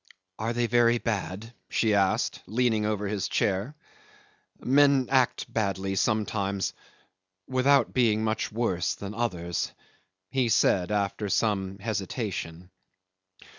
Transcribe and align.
"Are 0.39 0.51
they 0.51 0.65
very 0.65 0.97
bad?" 0.97 1.53
she 1.69 1.93
asked, 1.93 2.41
leaning 2.47 2.87
over 2.87 3.07
his 3.07 3.27
chair. 3.27 3.75
"Men 4.59 5.05
act 5.11 5.45
badly 5.53 5.95
sometimes 5.95 6.73
without 7.47 7.93
being 7.93 8.23
much 8.23 8.51
worse 8.51 8.95
than 8.95 9.13
others," 9.13 9.71
he 10.31 10.49
said 10.49 10.89
after 10.89 11.29
some 11.29 11.77
hesitation. 11.77 12.71